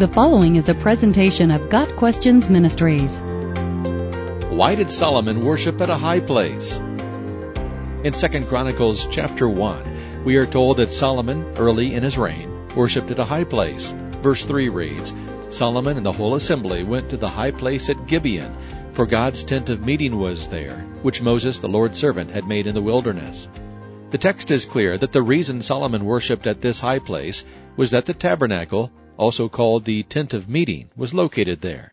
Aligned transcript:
The 0.00 0.08
following 0.08 0.56
is 0.56 0.70
a 0.70 0.74
presentation 0.74 1.50
of 1.50 1.68
Got 1.68 1.94
Questions 1.96 2.48
Ministries. 2.48 3.20
Why 4.48 4.74
did 4.74 4.90
Solomon 4.90 5.44
worship 5.44 5.78
at 5.82 5.90
a 5.90 5.98
high 5.98 6.20
place? 6.20 6.78
In 8.02 8.14
2 8.14 8.46
Chronicles 8.46 9.06
chapter 9.08 9.46
1, 9.46 10.24
we 10.24 10.38
are 10.38 10.46
told 10.46 10.78
that 10.78 10.90
Solomon, 10.90 11.44
early 11.58 11.92
in 11.92 12.02
his 12.02 12.16
reign, 12.16 12.66
worshipped 12.74 13.10
at 13.10 13.18
a 13.18 13.26
high 13.26 13.44
place. 13.44 13.92
Verse 14.22 14.46
3 14.46 14.70
reads, 14.70 15.12
Solomon 15.50 15.98
and 15.98 16.06
the 16.06 16.12
whole 16.12 16.34
assembly 16.34 16.82
went 16.82 17.10
to 17.10 17.18
the 17.18 17.28
high 17.28 17.50
place 17.50 17.90
at 17.90 18.06
Gibeon, 18.06 18.56
for 18.92 19.04
God's 19.04 19.42
tent 19.42 19.68
of 19.68 19.84
meeting 19.84 20.18
was 20.18 20.48
there, 20.48 20.78
which 21.02 21.20
Moses 21.20 21.58
the 21.58 21.68
Lord's 21.68 21.98
servant 21.98 22.30
had 22.30 22.48
made 22.48 22.66
in 22.66 22.74
the 22.74 22.80
wilderness. 22.80 23.50
The 24.12 24.16
text 24.16 24.50
is 24.50 24.64
clear 24.64 24.96
that 24.96 25.12
the 25.12 25.20
reason 25.20 25.60
Solomon 25.60 26.06
worshipped 26.06 26.46
at 26.46 26.62
this 26.62 26.80
high 26.80 27.00
place 27.00 27.44
was 27.76 27.90
that 27.90 28.06
the 28.06 28.14
tabernacle, 28.14 28.90
also 29.20 29.50
called 29.50 29.84
the 29.84 30.02
tent 30.04 30.32
of 30.32 30.48
meeting, 30.48 30.88
was 30.96 31.12
located 31.12 31.60
there. 31.60 31.92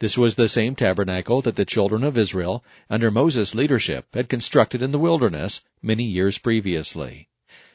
This 0.00 0.18
was 0.18 0.34
the 0.34 0.48
same 0.48 0.76
tabernacle 0.76 1.40
that 1.40 1.56
the 1.56 1.64
children 1.64 2.04
of 2.04 2.18
Israel, 2.18 2.62
under 2.90 3.10
Moses' 3.10 3.54
leadership, 3.54 4.06
had 4.12 4.28
constructed 4.28 4.82
in 4.82 4.92
the 4.92 4.98
wilderness 4.98 5.62
many 5.80 6.04
years 6.04 6.36
previously. 6.36 7.28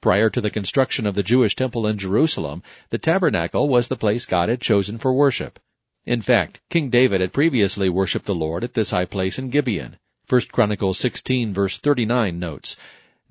Prior 0.00 0.30
to 0.30 0.40
the 0.40 0.50
construction 0.50 1.04
of 1.04 1.16
the 1.16 1.24
Jewish 1.24 1.56
temple 1.56 1.84
in 1.84 1.98
Jerusalem, 1.98 2.62
the 2.90 2.98
tabernacle 2.98 3.68
was 3.68 3.88
the 3.88 3.96
place 3.96 4.24
God 4.24 4.48
had 4.48 4.60
chosen 4.60 4.98
for 4.98 5.12
worship. 5.12 5.58
In 6.04 6.22
fact, 6.22 6.60
King 6.70 6.88
David 6.88 7.20
had 7.20 7.32
previously 7.32 7.88
worshipped 7.88 8.26
the 8.26 8.36
Lord 8.36 8.62
at 8.62 8.74
this 8.74 8.92
high 8.92 9.04
place 9.04 9.36
in 9.36 9.50
Gibeon. 9.50 9.96
1 10.28 10.42
Chronicles 10.52 10.98
16 10.98 11.52
verse 11.52 11.78
39 11.78 12.38
notes, 12.38 12.76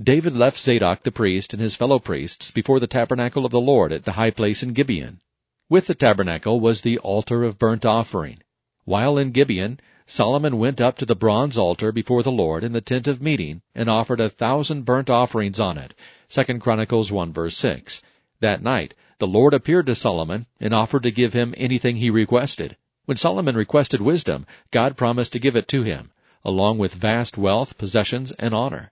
David 0.03 0.35
left 0.35 0.59
Zadok 0.59 1.03
the 1.03 1.11
priest 1.11 1.53
and 1.53 1.61
his 1.61 1.75
fellow 1.75 1.99
priests 1.99 2.51
before 2.51 2.81
the 2.81 2.87
tabernacle 2.87 3.45
of 3.45 3.51
the 3.53 3.61
Lord 3.61 3.93
at 3.93 4.03
the 4.03 4.19
high 4.19 4.31
place 4.31 4.61
in 4.61 4.73
Gibeon. 4.73 5.21
With 5.67 5.87
the 5.87 5.95
tabernacle 5.95 6.59
was 6.59 6.81
the 6.81 6.99
altar 6.99 7.43
of 7.43 7.57
burnt 7.57 7.87
offering. 7.87 8.37
While 8.83 9.17
in 9.17 9.31
Gibeon, 9.31 9.79
Solomon 10.05 10.59
went 10.59 10.79
up 10.79 10.95
to 10.99 11.07
the 11.07 11.15
bronze 11.15 11.57
altar 11.57 11.91
before 11.91 12.21
the 12.21 12.31
Lord 12.31 12.63
in 12.63 12.71
the 12.71 12.81
tent 12.81 13.07
of 13.07 13.19
meeting 13.19 13.63
and 13.73 13.89
offered 13.89 14.19
a 14.19 14.29
thousand 14.29 14.85
burnt 14.85 15.09
offerings 15.09 15.59
on 15.59 15.79
it. 15.79 15.95
2 16.29 16.59
Chronicles 16.59 17.11
1 17.11 17.33
verse 17.33 17.57
6. 17.57 18.03
That 18.41 18.61
night, 18.61 18.93
the 19.17 19.25
Lord 19.25 19.55
appeared 19.55 19.87
to 19.87 19.95
Solomon 19.95 20.45
and 20.59 20.71
offered 20.71 21.01
to 21.01 21.09
give 21.09 21.33
him 21.33 21.55
anything 21.57 21.95
he 21.95 22.11
requested. 22.11 22.77
When 23.05 23.17
Solomon 23.17 23.55
requested 23.55 24.01
wisdom, 24.03 24.45
God 24.69 24.95
promised 24.95 25.33
to 25.33 25.39
give 25.39 25.55
it 25.55 25.67
to 25.69 25.81
him, 25.81 26.11
along 26.43 26.77
with 26.77 26.93
vast 26.93 27.39
wealth, 27.39 27.79
possessions, 27.79 28.31
and 28.33 28.53
honor. 28.53 28.91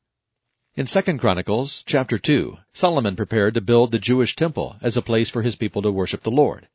In 0.76 0.88
2 0.88 1.20
Chronicles 1.20 1.84
chapter 1.86 2.18
2, 2.18 2.58
Solomon 2.74 3.16
prepared 3.16 3.54
to 3.54 3.62
build 3.62 3.92
the 3.92 4.00
Jewish 4.00 4.36
temple 4.36 4.78
as 4.82 4.98
a 4.98 5.04
place 5.04 5.30
for 5.30 5.44
his 5.44 5.56
people 5.56 5.84
to 5.84 5.92
worship 5.92 6.24
the 6.24 6.32
Lord. 6.32 6.68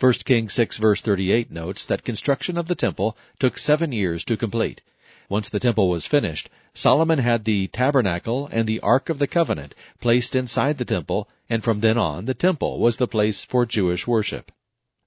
1 0.00 0.12
Kings 0.24 0.52
6 0.52 0.78
verse 0.78 1.00
38 1.00 1.52
notes 1.52 1.84
that 1.84 2.02
construction 2.02 2.58
of 2.58 2.66
the 2.66 2.74
temple 2.74 3.16
took 3.38 3.56
seven 3.56 3.92
years 3.92 4.24
to 4.24 4.36
complete. 4.36 4.82
Once 5.28 5.48
the 5.48 5.60
temple 5.60 5.88
was 5.88 6.06
finished, 6.06 6.50
Solomon 6.74 7.20
had 7.20 7.44
the 7.44 7.68
tabernacle 7.68 8.48
and 8.50 8.66
the 8.66 8.80
Ark 8.80 9.08
of 9.08 9.20
the 9.20 9.28
Covenant 9.28 9.76
placed 10.00 10.34
inside 10.34 10.78
the 10.78 10.84
temple, 10.84 11.28
and 11.48 11.62
from 11.62 11.78
then 11.78 11.96
on 11.96 12.24
the 12.24 12.34
temple 12.34 12.80
was 12.80 12.96
the 12.96 13.06
place 13.06 13.42
for 13.42 13.64
Jewish 13.64 14.08
worship. 14.08 14.50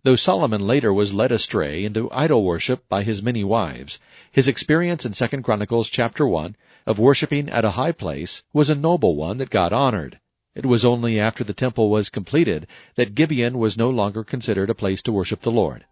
Though 0.03 0.16
Solomon 0.16 0.66
later 0.66 0.94
was 0.94 1.14
led 1.14 1.34
astray 1.34 1.84
into 1.84 2.09
idol 2.14 2.46
worship 2.46 2.88
by 2.88 3.03
his 3.03 3.22
many 3.22 3.44
wives, 3.44 4.00
his 4.31 4.48
experience 4.48 5.06
in 5.06 5.12
2 5.12 5.42
Chronicles 5.42 5.90
chapter 5.90 6.26
1 6.26 6.56
of 6.90 6.98
worshiping 6.98 7.48
at 7.50 7.64
a 7.64 7.78
high 7.78 7.92
place 7.92 8.42
was 8.52 8.68
a 8.68 8.76
noble 8.76 9.16
one 9.16 9.38
that 9.38 9.52
God 9.52 9.72
honored. 9.72 10.20
It 10.56 10.66
was 10.66 10.84
only 10.84 11.20
after 11.20 11.44
the 11.44 11.54
temple 11.54 11.92
was 11.92 12.09
completed 12.09 12.66
that 12.96 13.14
Gibeon 13.14 13.59
was 13.59 13.78
no 13.78 13.92
longer 13.92 14.23
considered 14.23 14.72
a 14.72 14.76
place 14.76 15.04
to 15.04 15.12
worship 15.12 15.42
the 15.42 15.52
Lord. 15.52 15.86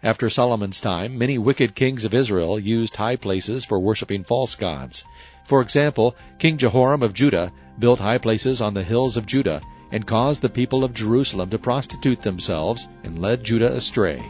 After 0.00 0.30
Solomon's 0.30 0.80
time, 0.80 1.18
many 1.18 1.38
wicked 1.38 1.74
kings 1.74 2.04
of 2.04 2.14
Israel 2.14 2.56
used 2.56 2.94
high 2.94 3.16
places 3.16 3.64
for 3.64 3.80
worshiping 3.80 4.22
false 4.22 4.54
gods. 4.54 5.02
For 5.44 5.60
example, 5.60 6.14
King 6.38 6.56
Jehoram 6.56 7.02
of 7.02 7.14
Judah 7.14 7.52
built 7.80 7.98
high 7.98 8.18
places 8.18 8.60
on 8.60 8.74
the 8.74 8.84
hills 8.84 9.16
of 9.16 9.26
Judah 9.26 9.60
and 9.90 10.06
caused 10.06 10.40
the 10.40 10.48
people 10.48 10.84
of 10.84 10.94
Jerusalem 10.94 11.50
to 11.50 11.58
prostitute 11.58 12.22
themselves 12.22 12.88
and 13.02 13.18
led 13.18 13.42
Judah 13.42 13.74
astray. 13.74 14.22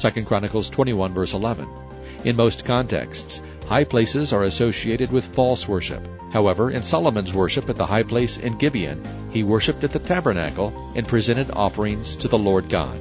2 0.00 0.24
Chronicles 0.24 0.70
21 0.70 1.12
verse 1.12 1.34
11. 1.34 1.68
In 2.24 2.36
most 2.36 2.64
contexts, 2.64 3.42
high 3.68 3.84
places 3.84 4.32
are 4.32 4.44
associated 4.44 5.12
with 5.12 5.34
false 5.34 5.68
worship. 5.68 6.02
However, 6.32 6.70
in 6.70 6.82
Solomon's 6.82 7.34
worship 7.34 7.68
at 7.68 7.76
the 7.76 7.84
high 7.84 8.02
place 8.02 8.38
in 8.38 8.56
Gibeon, 8.56 9.04
he 9.30 9.42
worshipped 9.42 9.84
at 9.84 9.92
the 9.92 9.98
tabernacle 9.98 10.72
and 10.96 11.06
presented 11.06 11.50
offerings 11.52 12.16
to 12.16 12.28
the 12.28 12.38
Lord 12.38 12.70
God. 12.70 12.98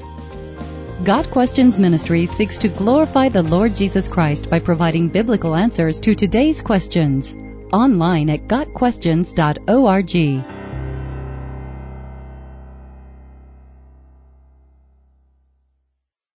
Got 1.06 1.32
Questions 1.32 1.78
Ministry 1.78 2.26
seeks 2.26 2.58
to 2.58 2.68
glorify 2.68 3.30
the 3.30 3.44
Lord 3.44 3.76
Jesus 3.76 4.10
Christ 4.10 4.50
by 4.50 4.60
providing 4.60 5.08
biblical 5.08 5.56
answers 5.56 6.02
to 6.02 6.16
today's 6.16 6.62
questions. 6.62 7.34
Online 7.72 8.30
at 8.30 8.48
GotQuestions.org. 8.48 10.57